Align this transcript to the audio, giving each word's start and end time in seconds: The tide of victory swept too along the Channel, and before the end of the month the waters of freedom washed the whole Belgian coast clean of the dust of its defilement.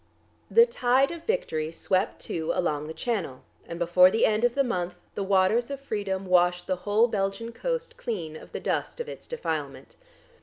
The 0.49 0.65
tide 0.65 1.11
of 1.11 1.25
victory 1.25 1.71
swept 1.71 2.19
too 2.19 2.49
along 2.55 2.87
the 2.87 2.93
Channel, 2.95 3.43
and 3.67 3.77
before 3.77 4.09
the 4.09 4.25
end 4.25 4.43
of 4.43 4.55
the 4.55 4.63
month 4.63 4.95
the 5.13 5.21
waters 5.21 5.69
of 5.69 5.79
freedom 5.79 6.25
washed 6.25 6.65
the 6.65 6.77
whole 6.89 7.07
Belgian 7.07 7.51
coast 7.51 7.97
clean 7.97 8.35
of 8.35 8.51
the 8.51 8.59
dust 8.59 8.99
of 8.99 9.07
its 9.07 9.27
defilement. 9.27 9.97